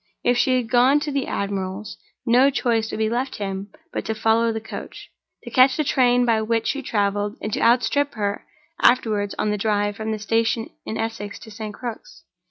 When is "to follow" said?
4.05-4.51